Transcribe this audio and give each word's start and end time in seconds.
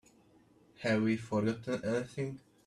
Have 0.79 1.03
we 1.03 1.15
forgotten 1.15 1.79
anything? 1.85 2.39